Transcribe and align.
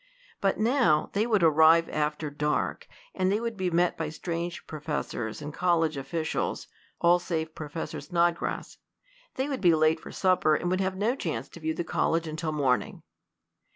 But 0.41 0.57
now 0.57 1.11
they 1.13 1.27
would 1.27 1.43
arrive 1.43 1.87
after 1.87 2.31
dark, 2.31 2.87
and 3.13 3.31
they 3.31 3.39
would 3.39 3.55
be 3.55 3.69
met 3.69 3.97
by 3.99 4.09
strange 4.09 4.65
professors 4.65 5.43
and 5.43 5.53
college 5.53 5.95
officials 5.95 6.65
(all 6.99 7.19
save 7.19 7.53
Professor 7.53 8.01
Snodgrass), 8.01 8.79
they 9.35 9.47
would 9.47 9.61
be 9.61 9.75
late 9.75 9.99
for 9.99 10.11
supper, 10.11 10.55
and 10.55 10.71
would 10.71 10.81
have 10.81 10.95
no 10.97 11.15
chance 11.15 11.47
to 11.49 11.59
view 11.59 11.75
the 11.75 11.83
college 11.83 12.25
until 12.25 12.51
morning. 12.51 13.03